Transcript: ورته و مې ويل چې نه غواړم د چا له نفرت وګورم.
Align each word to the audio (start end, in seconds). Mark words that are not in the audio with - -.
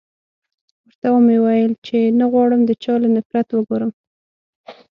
ورته 0.87 1.07
و 1.13 1.17
مې 1.25 1.37
ويل 1.45 1.71
چې 1.85 1.97
نه 2.19 2.25
غواړم 2.31 2.61
د 2.65 2.71
چا 2.83 2.93
له 3.03 3.09
نفرت 3.15 3.47
وګورم. 3.51 3.91